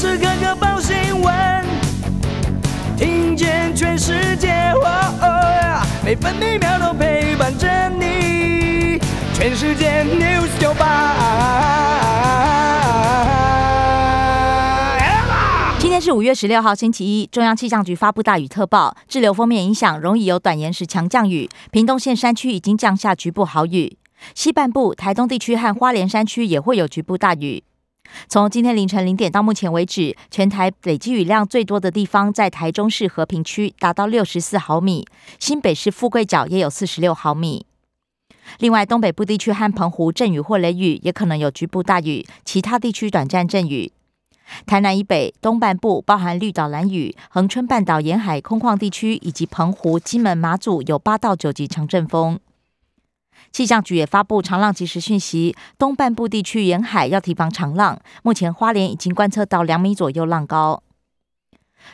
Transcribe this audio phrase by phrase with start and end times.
[0.00, 1.62] 时刻刻报新闻，
[2.96, 4.72] 听见全世界，
[6.02, 8.98] 每分每秒都陪伴着你。
[9.34, 11.16] 全世界 news 九八。
[15.78, 17.26] 今天是五月十六号，星期一。
[17.26, 21.46] 中央气象局发布大雨特报，滞留封面影响，容易有短延时强降雨。
[21.70, 23.98] 屏东县山区已经降下局部豪雨，
[24.34, 27.62] 西半部台东地区和花莲山区也会有局部大雨。
[28.28, 35.04] 从今天凌晨零点到目前为止，全台累积雨量最多的地方在台中市和平区，达到六十四毫米；
[35.38, 37.66] 新北市富贵角也有四十六毫米。
[38.58, 43.92] 另外，东北部地区和澎湖阵雨或雷雨，也可能有局部大雨，其他地区短暂阵雨。
[44.66, 52.40] 台南以北、东半部，包含绿岛、蓝屿、恒春半岛沿海空旷地区，以及澎湖、金门、马祖，有八到九级强阵风。
[53.52, 58.00] 气象局也发布长浪及时讯息，东半部地区沿海要提防长浪。
[58.22, 60.82] 目前花莲已经观测到两米左右浪高。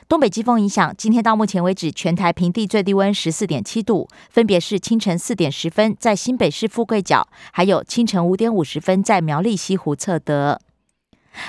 [0.09, 10.60] 东北季风影响，今天到目前为止，全台平地最低温十四点七度，分别是清晨四点十分在新北市富贵角，还有清晨五点五十分在苗栗西湖测得。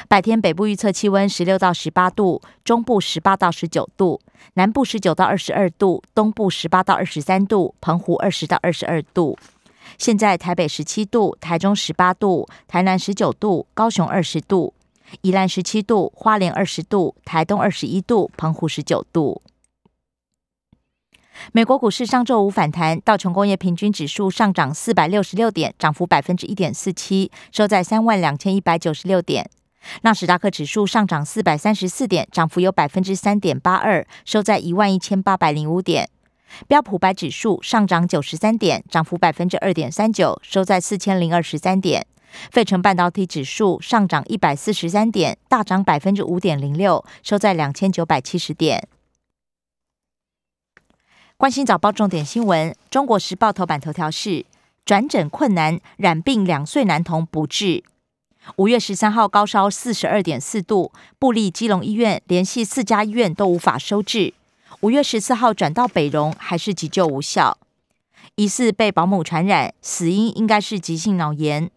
[0.08, 4.22] 白天北部预测气温十六到十八度，中部十八到十九度，
[4.54, 9.38] 南部十九到二十二度，东部十八到二十三度，澎湖二十到二十二度。
[9.98, 14.74] 现在台北十七度，台中十八度，台南十九度，高雄二十度，
[15.22, 19.42] 宜兰十七度，花莲二十度，台东二十一度，澎湖十九度。
[21.52, 29.50] 美国股市上周五反弹，道琼工业平均指数上涨四百六十六点，涨幅百分之一点四七，收在三万两千一百九十六点。
[30.02, 36.10] 纳斯达克指数上涨四百三十四点，涨幅有百分之三点八二，收在一万一千八百零五点。
[36.68, 42.06] 标普白指数上涨九十三点，涨幅百分之二点三九，收在四千零二十三点。
[42.52, 48.88] 费城半导体指数上涨一百四十三点，大涨百分之五点零六，收在两千九百七十点。
[51.38, 54.46] 关心早报重点新闻，《中国时报》头版头条是：
[54.84, 57.84] 转诊困难，染病两岁男童不治。
[58.56, 64.34] 五月十三号高烧四十二点四度，布利基隆医院联系四家医院都无法收治。
[64.82, 67.58] 五月十四号转到北荣，还是急救无效，
[68.36, 71.72] 疑似被保姆传染，死因应该是急性脑炎。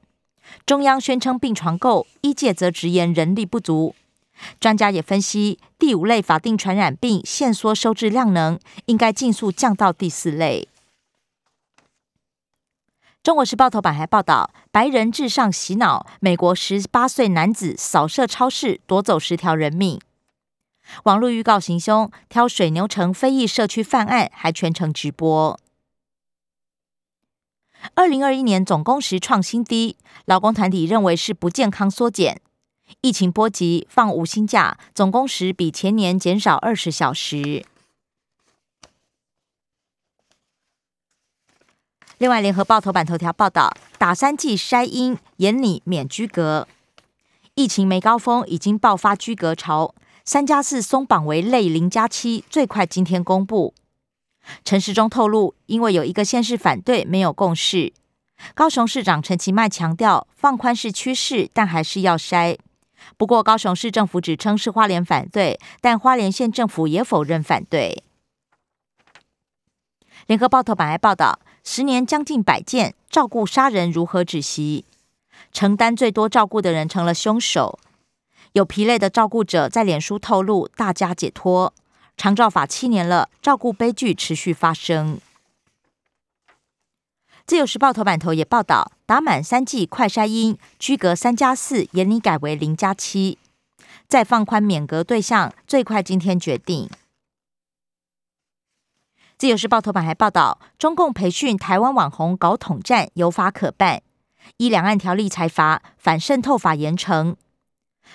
[0.67, 3.95] 中央宣称病床够，医界则直言人力不足。
[4.59, 10.69] 专家也分析，第五类法定传染病限缩收治量能，应该尽速降到第四类。
[13.23, 19.99] 中国时报头版还报道，白人至上洗脑，美国十八岁男子扫射超市夺走十条人命。
[21.05, 25.59] 网络预告行凶，挑水牛城非裔社区犯案，还全程直播。
[27.95, 29.97] 二零二一年总工时创新低，
[30.27, 32.41] 劳工团体认为是不健康缩减。
[33.01, 37.65] 疫情波及，放无薪假，总工时比前年减少二十小时。
[42.19, 46.69] 另外，联合报头版头条报道，打三剂筛阴，严拟免居隔。
[47.55, 49.95] 疫情没高峰，已经爆发居隔潮。
[50.25, 53.75] 三加四松绑为类零加七，最快今天公布。
[54.65, 57.93] 陈时中透露，因为有一个县市反对，没有共识。
[58.55, 62.59] 高雄市长陈其迈强调，放宽是趋势，但还是要筛。
[63.17, 68.03] 不过，高雄市政府只称是花莲反对，但花莲县政府也否认反对。
[70.27, 71.41] 联合报头版还报道。
[71.63, 74.87] 十年将近百件，照顾杀人如何止息？
[75.53, 77.79] 承担最多照顾的人成了凶手。
[78.53, 81.73] 有疲累的照顾者在脸书透露，大家解脱。
[82.17, 85.21] 长照法七年了，照顾悲剧持续发生。
[87.47, 93.39] 自由时报头版头也报道，打满三剂快筛阴，居隔三加四，严拟改为零加七，
[94.09, 96.91] 再放宽免隔对象，最快今天决定。
[99.39, 104.03] 自由时报头版还报道，中共培训台湾网红搞统战，有法可办。
[104.59, 107.37] 依两岸条例裁罚，反渗透法严惩。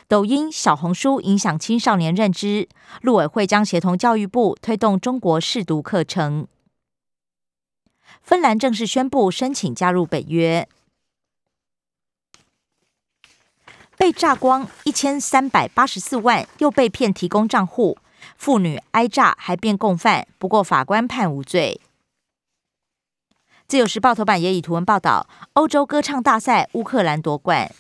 [0.08, 2.68] 抖音、小红书影响青少年认知，
[3.02, 6.48] 陆委会将协同教育部推动中国试读课程。
[8.22, 10.68] 芬兰正式宣布申请加入北约。
[13.98, 17.98] 被炸光一千三百八十四万，又被骗提供账户。
[18.38, 21.80] 妇女挨炸还变共犯，不过法官判无罪。
[23.68, 27.72] 自由时报头版也以图文报道：欧洲歌唱大赛，乌克兰夺冠。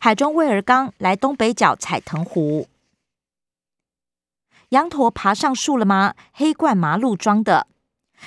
[0.00, 2.68] 海中威尔刚来东北角彩藤湖，
[4.70, 6.14] 羊驼爬上树了吗？
[6.32, 7.66] 黑冠麻鹿装的，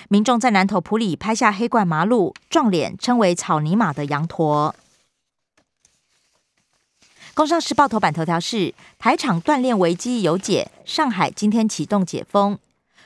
[0.09, 4.75] 民众在南头埔里拍下黑冠麻鹿，撞脸称为草泥马的羊驼。
[7.33, 12.57] 工商时报头版头条是台场锻炼危机有解，上海今天启动解封，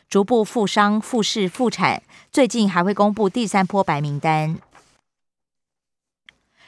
[0.08, 2.02] 逐步复商复市复产，
[2.32, 4.58] 最近还会公布第三波白名单。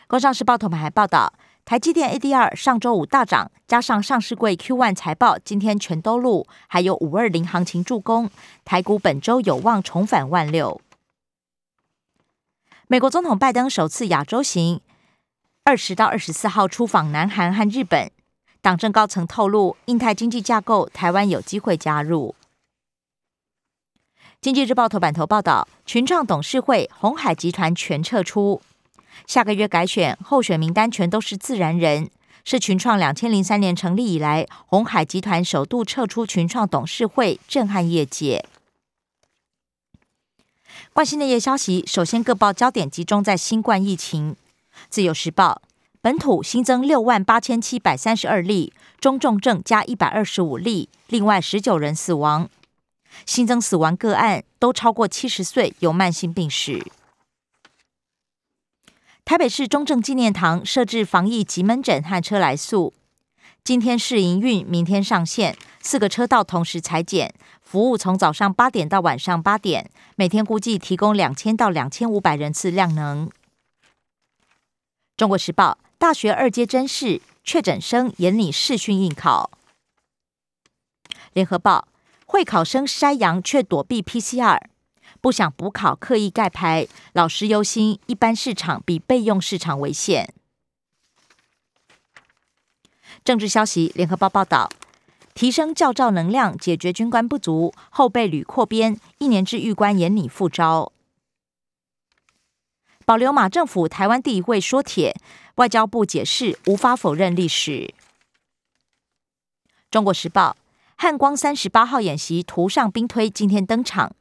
[0.08, 1.32] 工商时报头版还报道，
[1.66, 8.30] 台积电 ADR 上周五大涨，加上上市柜 Q1 财报今天全都录，还有五二零行情助攻，
[8.66, 10.82] 台股本周有望重返万六。
[12.88, 14.82] 美国总统拜登首次亚洲行。
[15.64, 18.12] 二十到二十四号出访南韩和日本，
[18.62, 22.36] 党政高层透露，印太经济架构，台湾有机会加入。
[24.42, 28.62] 经济日报头版头报道，群创董事会红海集团全撤出，
[29.28, 32.10] 下个月改选候选名单全都是自然人，
[32.44, 38.46] 是群创两千零三年成立以来，红海集团首度撤出群创董事会，震撼业界。
[40.92, 44.36] 关心内页消息，首先各报焦点集中在新冠疫情。
[44.90, 45.62] 自由时报
[46.02, 52.50] 本土新增六万八千七百三十二例，中重症加一百二十五例，另外十九人死亡。
[53.26, 56.84] 新增死亡个案都超过七十岁，有慢性病史。
[59.26, 62.94] 台北市中正纪念堂设置防疫急门诊和车来速，
[63.64, 73.30] 今天试营运，明天上线，四个车道同时裁剪，服务从早上八点到晚上八点，每天估计提供两千到两千五百人次量能。
[75.16, 79.50] 中国时报大学二阶真试确诊生严拟视讯应考。
[81.32, 81.88] 联合报
[82.26, 84.60] 会考生筛阳却躲避 PCR，
[85.24, 90.34] 不想补考刻意盖牌，老师忧心一般市场比备用市场危险。
[93.24, 94.70] 政治消息，联合报报道，
[95.34, 100.92] 提升教召能量，解决军官不足，后备旅扩编，一年制狱官严拟复招。
[103.06, 105.16] 保留马政府台湾第一位说铁，
[105.56, 107.94] 外交部解释无法否认历史。
[109.90, 110.58] 中国时报
[110.98, 114.14] 汉光三十八号演习图上兵推今天登场，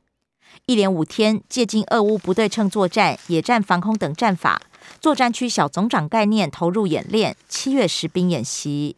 [0.66, 4.62] 一连五天借鉴俄乌不对称作战、野战防空等战法，
[5.00, 8.96] 作战区小总长概念投入演练，七月实兵演习。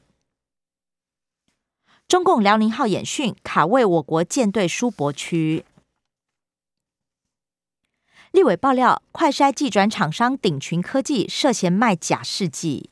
[2.06, 5.64] 中共辽宁号演训卡位我国舰队输泊区。
[8.30, 12.90] 立委爆料，快筛寄转厂商鼎群科技涉嫌卖假试剂。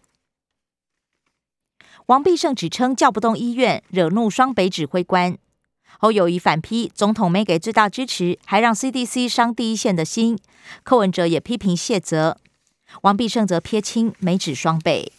[2.06, 5.37] 王必胜指称叫不动医院，惹怒双北指挥官。
[5.99, 10.39] 侯友谊反批，总统没给最大支持，还让 CDC 伤第一线的心。
[10.83, 12.39] 柯文哲也批评谢责，
[13.03, 15.12] 王必胜则撇清，没指双倍。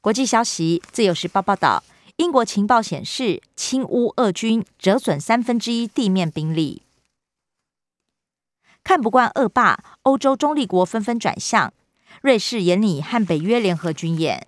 [0.00, 1.82] 国际消息，自由时报报道，
[2.16, 6.82] 英国情报显示，侵乌俄军折损三分之一地面兵力。
[8.84, 11.72] 看不惯恶霸，欧洲中立国纷纷转向。
[12.22, 14.46] 瑞士严拟和北约联合军演。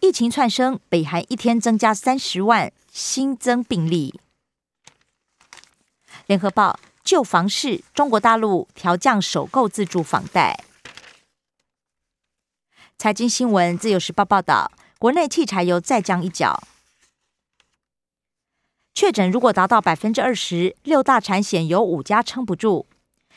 [0.00, 4.20] 疫情窜升，北韩一天增加三十万新增病例。
[6.26, 10.64] 联合报旧房市，中国大陆调降首购自住房贷。
[12.98, 16.62] 财经新闻，自由时报报道，国内汽柴油再降一角。
[18.94, 22.86] 确诊如果达到百分之二十六大产险有五家撑不住，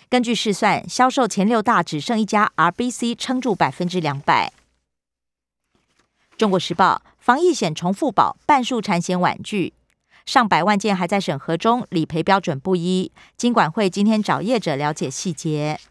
[0.09, 4.53] 根据试算，销售前六大只剩一家 RBC 撑住百分之两百。
[6.39, 9.73] 中国时报防疫险重复保半数产险婉拒，
[10.25, 13.11] 上百万件还在审核中，理赔标准不一。
[13.35, 15.81] 金管会今天找业者了解细节。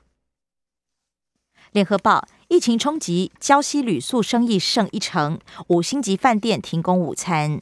[1.73, 7.61] 联合报疫情冲击，礁溪旅宿生意剩一成，五星级饭店停工午餐。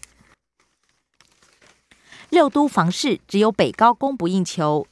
[2.30, 4.86] 六都房市只有北高供不应求，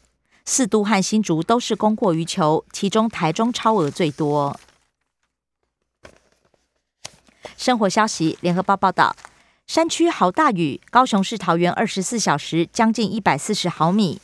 [0.45, 4.59] 四都和新竹都是供过于求，其中台中超额最多。
[7.65, 9.17] 生活消息，联合报报道，
[9.67, 14.21] 山区好大雨，高雄市桃园二十四小时将近一百四十毫米，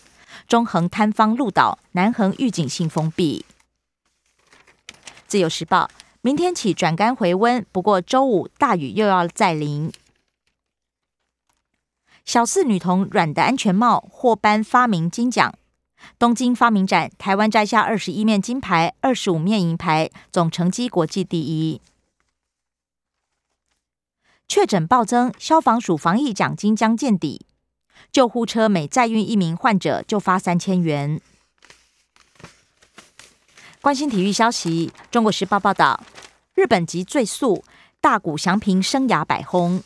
[0.46, 3.46] 中横坍方路岛，南横预警性封闭。
[5.26, 5.88] 自由时报，
[6.20, 9.90] 明天起转干回温，不过周五大雨又要再临。
[12.26, 15.54] 小四女童软的安全帽获颁发明金奖，
[16.18, 21.80] 东京发明展，台湾摘下二十一面金牌，二十五面银牌，总成绩国际第一。
[24.50, 27.46] 确诊暴增，消防署防疫奖金将见底，
[28.10, 31.20] 救护车每载运一名患者就发三千元。
[33.80, 36.00] 关心体育消息，中国时报报道，
[36.54, 37.62] 日本籍最速
[38.00, 39.84] 大谷翔平生涯百轰。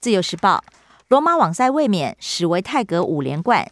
[0.00, 0.64] 自由时报：
[1.06, 3.70] 罗马网赛卫冕，史维泰格五连冠，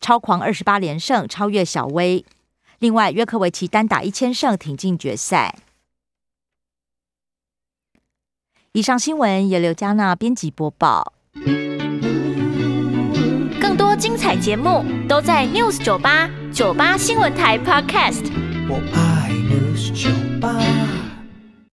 [0.00, 2.24] 超狂二十八连胜，超越小威。
[2.78, 5.56] 另外，约科维奇单打一千胜挺进决赛。
[8.72, 11.14] 以上新闻由刘嘉娜编辑播报。
[13.60, 18.30] 更多精彩节目都在 News 酒吧酒吧新闻台 Podcast。
[18.68, 20.08] 我爱 News 酒
[20.40, 21.09] 吧。